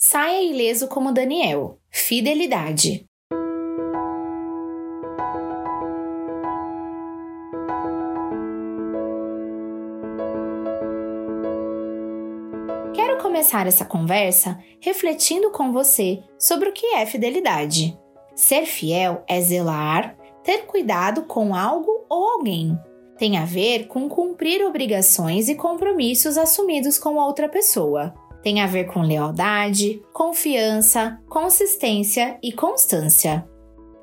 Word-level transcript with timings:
Saia 0.00 0.40
ileso 0.40 0.86
como 0.86 1.10
Daniel. 1.10 1.80
Fidelidade. 1.90 3.04
Quero 12.94 13.20
começar 13.20 13.66
essa 13.66 13.84
conversa 13.84 14.62
refletindo 14.80 15.50
com 15.50 15.72
você 15.72 16.22
sobre 16.38 16.68
o 16.68 16.72
que 16.72 16.94
é 16.94 17.04
fidelidade. 17.04 17.98
Ser 18.36 18.66
fiel 18.66 19.24
é 19.28 19.40
zelar, 19.40 20.16
ter 20.44 20.58
cuidado 20.66 21.22
com 21.22 21.56
algo 21.56 22.06
ou 22.08 22.24
alguém. 22.24 22.78
Tem 23.18 23.36
a 23.36 23.44
ver 23.44 23.88
com 23.88 24.08
cumprir 24.08 24.64
obrigações 24.64 25.48
e 25.48 25.56
compromissos 25.56 26.38
assumidos 26.38 27.00
com 27.00 27.16
outra 27.16 27.48
pessoa. 27.48 28.14
Tem 28.42 28.60
a 28.60 28.66
ver 28.66 28.84
com 28.84 29.02
lealdade, 29.02 30.02
confiança, 30.12 31.18
consistência 31.28 32.38
e 32.42 32.52
constância. 32.52 33.46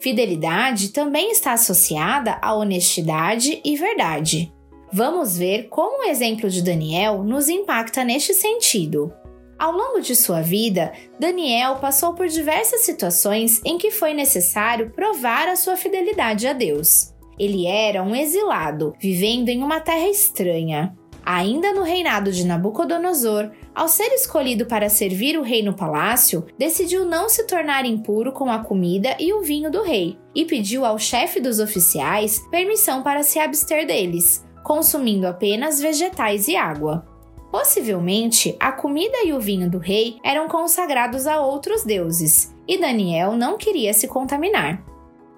Fidelidade 0.00 0.88
também 0.88 1.30
está 1.30 1.52
associada 1.52 2.38
a 2.42 2.54
honestidade 2.54 3.60
e 3.64 3.76
verdade. 3.76 4.52
Vamos 4.92 5.38
ver 5.38 5.68
como 5.68 6.02
o 6.02 6.08
exemplo 6.08 6.50
de 6.50 6.60
Daniel 6.60 7.22
nos 7.22 7.48
impacta 7.48 8.04
neste 8.04 8.34
sentido. 8.34 9.12
Ao 9.58 9.70
longo 9.70 10.00
de 10.00 10.16
sua 10.16 10.42
vida, 10.42 10.92
Daniel 11.20 11.76
passou 11.76 12.14
por 12.14 12.26
diversas 12.26 12.80
situações 12.80 13.60
em 13.64 13.78
que 13.78 13.92
foi 13.92 14.12
necessário 14.12 14.90
provar 14.90 15.46
a 15.46 15.54
sua 15.54 15.76
fidelidade 15.76 16.48
a 16.48 16.52
Deus. 16.52 17.14
Ele 17.38 17.66
era 17.66 18.02
um 18.02 18.14
exilado, 18.14 18.92
vivendo 19.00 19.50
em 19.50 19.62
uma 19.62 19.78
terra 19.78 20.08
estranha. 20.08 20.96
Ainda 21.24 21.72
no 21.72 21.82
reinado 21.82 22.32
de 22.32 22.44
Nabucodonosor, 22.44 23.50
ao 23.74 23.88
ser 23.88 24.12
escolhido 24.12 24.66
para 24.66 24.88
servir 24.88 25.38
o 25.38 25.42
rei 25.42 25.62
no 25.62 25.74
palácio, 25.74 26.44
decidiu 26.58 27.04
não 27.04 27.28
se 27.28 27.46
tornar 27.46 27.84
impuro 27.86 28.32
com 28.32 28.50
a 28.50 28.58
comida 28.58 29.16
e 29.20 29.32
o 29.32 29.42
vinho 29.42 29.70
do 29.70 29.82
rei 29.82 30.18
e 30.34 30.44
pediu 30.44 30.84
ao 30.84 30.98
chefe 30.98 31.40
dos 31.40 31.60
oficiais 31.60 32.40
permissão 32.50 33.02
para 33.02 33.22
se 33.22 33.38
abster 33.38 33.86
deles, 33.86 34.44
consumindo 34.64 35.26
apenas 35.26 35.80
vegetais 35.80 36.48
e 36.48 36.56
água. 36.56 37.06
Possivelmente, 37.52 38.56
a 38.58 38.72
comida 38.72 39.18
e 39.24 39.32
o 39.32 39.40
vinho 39.40 39.70
do 39.70 39.78
rei 39.78 40.16
eram 40.24 40.48
consagrados 40.48 41.26
a 41.26 41.40
outros 41.40 41.84
deuses, 41.84 42.52
e 42.66 42.78
Daniel 42.78 43.32
não 43.32 43.58
queria 43.58 43.92
se 43.92 44.08
contaminar. 44.08 44.82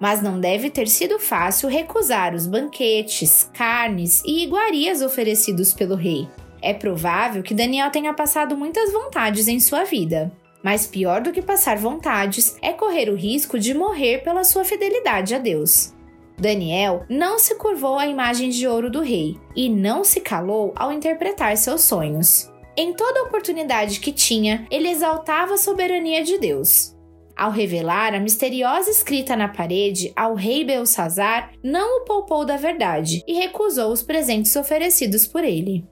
Mas 0.05 0.21
não 0.21 0.39
deve 0.39 0.69
ter 0.69 0.87
sido 0.87 1.17
fácil 1.17 1.67
recusar 1.67 2.35
os 2.35 2.45
banquetes, 2.45 3.49
carnes 3.51 4.21
e 4.23 4.43
iguarias 4.43 5.01
oferecidos 5.01 5.73
pelo 5.73 5.95
rei. 5.95 6.27
É 6.61 6.75
provável 6.75 7.41
que 7.41 7.55
Daniel 7.55 7.89
tenha 7.89 8.13
passado 8.13 8.55
muitas 8.55 8.93
vontades 8.93 9.47
em 9.47 9.59
sua 9.59 9.83
vida. 9.83 10.31
Mas 10.61 10.85
pior 10.85 11.21
do 11.21 11.31
que 11.31 11.41
passar 11.41 11.79
vontades 11.79 12.55
é 12.61 12.71
correr 12.71 13.09
o 13.09 13.15
risco 13.15 13.57
de 13.57 13.73
morrer 13.73 14.19
pela 14.19 14.43
sua 14.43 14.63
fidelidade 14.63 15.33
a 15.33 15.39
Deus. 15.39 15.91
Daniel 16.37 17.03
não 17.09 17.39
se 17.39 17.55
curvou 17.55 17.97
à 17.97 18.05
imagem 18.05 18.51
de 18.51 18.67
ouro 18.67 18.91
do 18.91 19.01
rei 19.01 19.39
e 19.55 19.67
não 19.67 20.03
se 20.03 20.21
calou 20.21 20.71
ao 20.75 20.91
interpretar 20.91 21.57
seus 21.57 21.81
sonhos. 21.81 22.47
Em 22.77 22.93
toda 22.93 23.23
oportunidade 23.23 23.99
que 23.99 24.11
tinha, 24.11 24.67
ele 24.69 24.87
exaltava 24.87 25.55
a 25.55 25.57
soberania 25.57 26.23
de 26.23 26.37
Deus. 26.37 26.94
Ao 27.35 27.51
revelar 27.51 28.15
a 28.15 28.19
misteriosa 28.19 28.89
escrita 28.89 29.35
na 29.35 29.49
parede 29.49 30.11
ao 30.15 30.35
rei 30.35 30.63
Belsazar, 30.63 31.51
não 31.61 32.01
o 32.01 32.05
poupou 32.05 32.45
da 32.45 32.55
verdade 32.55 33.21
e 33.27 33.33
recusou 33.33 33.91
os 33.91 34.01
presentes 34.01 34.55
oferecidos 34.55 35.27
por 35.27 35.43
ele. 35.43 35.85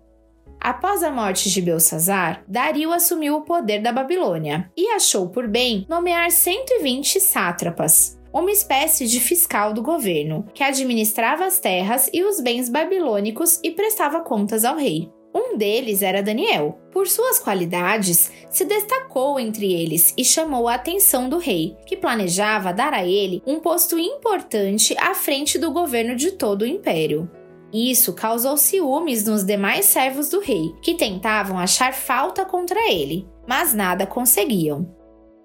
Após 0.59 1.03
a 1.03 1.11
morte 1.11 1.49
de 1.49 1.61
Belsazar, 1.61 2.45
Dario 2.47 2.93
assumiu 2.93 3.35
o 3.35 3.41
poder 3.41 3.81
da 3.81 3.91
Babilônia 3.91 4.71
e 4.77 4.87
achou 4.91 5.27
por 5.27 5.45
bem 5.45 5.85
nomear 5.89 6.31
120 6.31 7.19
sátrapas, 7.19 8.17
uma 8.31 8.49
espécie 8.49 9.05
de 9.05 9.19
fiscal 9.19 9.73
do 9.73 9.83
governo, 9.83 10.45
que 10.53 10.63
administrava 10.63 11.45
as 11.45 11.59
terras 11.59 12.09
e 12.13 12.23
os 12.23 12.39
bens 12.39 12.69
babilônicos 12.69 13.59
e 13.61 13.71
prestava 13.71 14.21
contas 14.21 14.63
ao 14.63 14.77
rei. 14.77 15.11
Um 15.33 15.57
deles 15.57 16.01
era 16.01 16.21
Daniel. 16.21 16.77
Por 16.91 17.07
suas 17.07 17.39
qualidades, 17.39 18.31
se 18.49 18.63
destacou 18.65 19.39
entre 19.39 19.73
eles 19.73 20.13
e 20.15 20.23
chamou 20.23 20.67
a 20.67 20.75
atenção 20.75 21.27
do 21.27 21.39
rei, 21.39 21.75
que 21.85 21.97
planejava 21.97 22.71
dar 22.71 22.93
a 22.93 23.05
ele 23.05 23.41
um 23.45 23.59
posto 23.59 23.97
importante 23.97 24.95
à 24.99 25.15
frente 25.15 25.57
do 25.57 25.71
governo 25.71 26.15
de 26.15 26.31
todo 26.31 26.61
o 26.61 26.67
império. 26.67 27.29
Isso 27.73 28.13
causou 28.13 28.55
ciúmes 28.55 29.25
nos 29.25 29.43
demais 29.43 29.85
servos 29.85 30.29
do 30.29 30.39
rei, 30.39 30.71
que 30.83 30.93
tentavam 30.93 31.57
achar 31.57 31.91
falta 31.93 32.45
contra 32.45 32.79
ele, 32.91 33.27
mas 33.47 33.73
nada 33.73 34.05
conseguiam. 34.05 35.02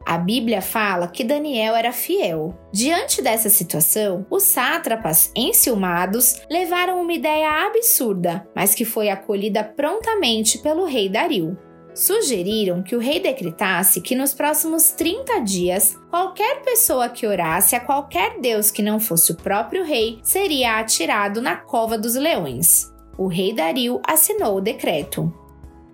A 0.09 0.17
Bíblia 0.17 0.63
fala 0.63 1.07
que 1.07 1.23
Daniel 1.23 1.77
era 1.77 1.93
fiel. 1.93 2.59
Diante 2.73 3.21
dessa 3.21 3.51
situação, 3.51 4.25
os 4.31 4.43
sátrapas, 4.43 5.31
enciumados, 5.37 6.41
levaram 6.51 7.03
uma 7.03 7.13
ideia 7.13 7.67
absurda, 7.67 8.49
mas 8.57 8.75
que 8.75 8.87
foi 8.87 9.11
acolhida 9.11 9.63
prontamente 9.63 10.57
pelo 10.61 10.87
rei 10.87 11.11
Dario. 11.11 11.59
Sugeriram 11.95 12.83
que 12.83 12.97
o 12.97 12.99
rei 12.99 13.21
decretasse 13.21 14.01
que 14.01 14.15
nos 14.15 14.33
próximos 14.33 14.93
30 14.93 15.41
dias, 15.41 15.95
qualquer 16.09 16.63
pessoa 16.63 17.11
que 17.11 17.27
orasse 17.27 17.77
a 17.77 17.81
qualquer 17.81 18.41
deus 18.41 18.71
que 18.71 18.81
não 18.81 18.99
fosse 18.99 19.33
o 19.33 19.37
próprio 19.37 19.85
rei 19.85 20.21
seria 20.23 20.79
atirado 20.79 21.43
na 21.43 21.57
cova 21.57 21.99
dos 21.99 22.15
leões. 22.15 22.91
O 23.19 23.27
rei 23.27 23.53
Dario 23.53 24.01
assinou 24.07 24.57
o 24.57 24.63
decreto. 24.63 25.31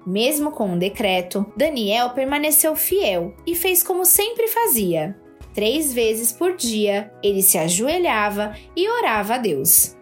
Mesmo 0.06 0.50
com 0.50 0.74
o 0.74 0.78
decreto, 0.78 1.46
Daniel 1.56 2.10
permaneceu 2.10 2.76
fiel 2.76 3.34
e 3.46 3.54
fez 3.54 3.82
como 3.82 4.04
sempre 4.04 4.48
fazia. 4.48 5.16
Três 5.54 5.92
vezes 5.92 6.32
por 6.32 6.56
dia, 6.56 7.12
ele 7.22 7.42
se 7.42 7.56
ajoelhava 7.56 8.54
e 8.76 8.88
orava 8.88 9.34
a 9.36 9.38
Deus. 9.38 9.96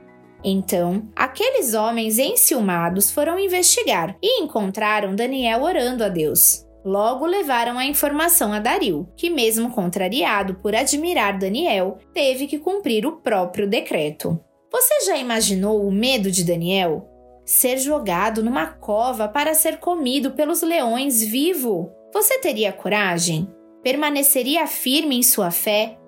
Então, 0.45 1.09
aqueles 1.15 1.75
homens 1.75 2.19
enciumados 2.19 3.11
foram 3.11 3.39
investigar 3.39 4.17
e 4.21 4.43
encontraram 4.43 5.15
Daniel 5.15 5.63
orando 5.63 6.03
a 6.03 6.09
Deus. 6.09 6.67
Logo 6.85 7.25
levaram 7.27 7.79
a 7.79 7.85
informação 7.85 8.53
a 8.53 8.59
Dario, 8.59 9.09
que, 9.17 9.31
mesmo 9.31 9.71
contrariado 9.71 10.57
por 10.57 10.75
admirar 10.75 11.39
Daniel, 11.39 11.99
teve 12.13 12.49
que 12.49 12.59
cumprir 12.59 13.07
o 13.07 13.19
próprio 13.19 13.69
decreto. 13.69 14.41
Você 14.73 15.07
já 15.07 15.17
imaginou 15.17 15.87
o 15.87 15.93
medo 15.93 16.29
de 16.29 16.43
Daniel? 16.43 17.09
Ser 17.53 17.77
jogado 17.77 18.43
numa 18.43 18.67
cova 18.67 19.29
para 19.29 19.53
ser 19.53 19.77
comido 19.77 20.31
pelos 20.31 20.63
leões 20.63 21.23
vivo. 21.23 21.93
Você 22.11 22.39
teria 22.39 22.73
coragem? 22.73 23.47
Permaneceria 23.83 24.67
firme 24.67 25.19
em 25.19 25.23
sua 25.23 25.51
fé? 25.51 25.99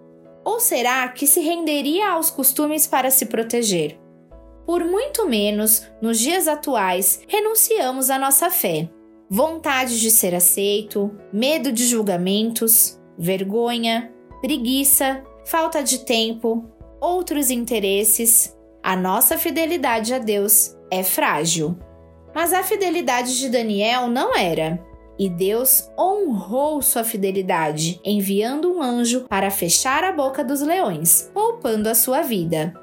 Ou 0.42 0.58
será 0.58 1.06
que 1.08 1.26
se 1.26 1.40
renderia 1.40 2.08
aos 2.12 2.30
costumes 2.30 2.86
para 2.86 3.10
se 3.10 3.26
proteger? 3.26 4.00
Por 4.64 4.86
muito 4.86 5.28
menos, 5.28 5.86
nos 6.00 6.18
dias 6.18 6.48
atuais, 6.48 7.20
renunciamos 7.28 8.08
à 8.08 8.18
nossa 8.18 8.48
fé. 8.48 8.88
Vontade 9.28 10.00
de 10.00 10.10
ser 10.10 10.34
aceito, 10.34 11.14
medo 11.30 11.70
de 11.70 11.86
julgamentos, 11.86 12.98
vergonha, 13.18 14.10
preguiça, 14.40 15.22
falta 15.44 15.82
de 15.82 16.06
tempo, 16.06 16.64
outros 17.02 17.50
interesses. 17.50 18.56
A 18.82 18.96
nossa 18.96 19.36
fidelidade 19.36 20.14
a 20.14 20.18
Deus 20.18 20.74
é 20.94 21.02
frágil. 21.02 21.76
Mas 22.34 22.52
a 22.52 22.62
fidelidade 22.62 23.38
de 23.38 23.48
Daniel 23.48 24.08
não 24.08 24.36
era. 24.36 24.82
E 25.18 25.28
Deus 25.28 25.88
honrou 25.98 26.82
sua 26.82 27.04
fidelidade, 27.04 28.00
enviando 28.04 28.72
um 28.72 28.82
anjo 28.82 29.26
para 29.28 29.50
fechar 29.50 30.02
a 30.02 30.10
boca 30.10 30.42
dos 30.42 30.60
leões, 30.60 31.30
poupando 31.32 31.88
a 31.88 31.94
sua 31.94 32.22
vida. 32.22 32.74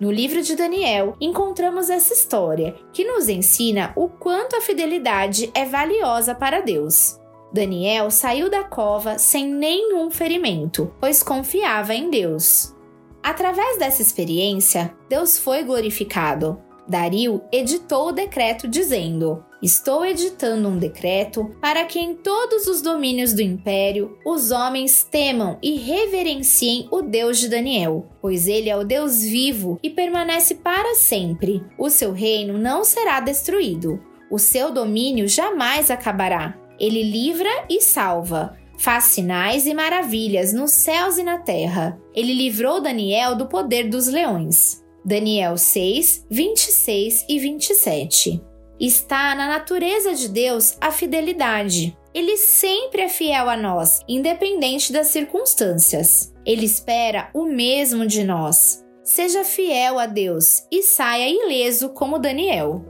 No 0.00 0.10
livro 0.10 0.40
de 0.40 0.56
Daniel, 0.56 1.14
encontramos 1.20 1.90
essa 1.90 2.14
história, 2.14 2.74
que 2.90 3.04
nos 3.04 3.28
ensina 3.28 3.92
o 3.94 4.08
quanto 4.08 4.56
a 4.56 4.60
fidelidade 4.62 5.50
é 5.54 5.66
valiosa 5.66 6.34
para 6.34 6.62
Deus. 6.62 7.20
Daniel 7.52 8.10
saiu 8.10 8.48
da 8.48 8.64
cova 8.64 9.18
sem 9.18 9.46
nenhum 9.46 10.10
ferimento, 10.10 10.94
pois 10.98 11.22
confiava 11.22 11.94
em 11.94 12.08
Deus. 12.08 12.74
Através 13.22 13.78
dessa 13.78 14.00
experiência, 14.00 14.96
Deus 15.06 15.38
foi 15.38 15.62
glorificado, 15.62 16.58
Dario 16.90 17.40
editou 17.52 18.08
o 18.08 18.12
decreto 18.12 18.66
dizendo: 18.66 19.44
Estou 19.62 20.04
editando 20.04 20.68
um 20.68 20.76
decreto 20.76 21.54
para 21.60 21.84
que 21.84 22.00
em 22.00 22.16
todos 22.16 22.66
os 22.66 22.82
domínios 22.82 23.32
do 23.32 23.40
império 23.40 24.18
os 24.26 24.50
homens 24.50 25.04
temam 25.04 25.56
e 25.62 25.76
reverenciem 25.76 26.88
o 26.90 27.00
Deus 27.00 27.38
de 27.38 27.48
Daniel, 27.48 28.08
pois 28.20 28.48
ele 28.48 28.68
é 28.68 28.76
o 28.76 28.82
Deus 28.82 29.22
vivo 29.22 29.78
e 29.84 29.88
permanece 29.88 30.56
para 30.56 30.96
sempre. 30.96 31.62
O 31.78 31.88
seu 31.88 32.10
reino 32.10 32.58
não 32.58 32.82
será 32.82 33.20
destruído, 33.20 34.02
o 34.28 34.38
seu 34.38 34.72
domínio 34.72 35.28
jamais 35.28 35.92
acabará. 35.92 36.58
Ele 36.76 37.04
livra 37.04 37.50
e 37.68 37.80
salva, 37.80 38.56
faz 38.76 39.04
sinais 39.04 39.64
e 39.64 39.74
maravilhas 39.74 40.52
nos 40.52 40.72
céus 40.72 41.18
e 41.18 41.22
na 41.22 41.38
terra. 41.38 42.00
Ele 42.12 42.34
livrou 42.34 42.80
Daniel 42.80 43.36
do 43.36 43.46
poder 43.46 43.88
dos 43.88 44.08
leões. 44.08 44.80
Daniel 45.04 45.56
6, 45.56 46.26
26 46.30 47.26
e 47.28 47.38
27. 47.38 48.42
Está 48.78 49.34
na 49.34 49.46
natureza 49.46 50.14
de 50.14 50.28
Deus 50.28 50.76
a 50.80 50.90
fidelidade. 50.90 51.96
Ele 52.12 52.36
sempre 52.36 53.02
é 53.02 53.08
fiel 53.08 53.48
a 53.48 53.56
nós, 53.56 54.00
independente 54.08 54.92
das 54.92 55.08
circunstâncias. 55.08 56.34
Ele 56.44 56.66
espera 56.66 57.30
o 57.34 57.44
mesmo 57.44 58.06
de 58.06 58.24
nós. 58.24 58.84
Seja 59.04 59.44
fiel 59.44 59.98
a 59.98 60.06
Deus 60.06 60.64
e 60.70 60.82
saia 60.82 61.28
ileso 61.28 61.90
como 61.90 62.18
Daniel. 62.18 62.84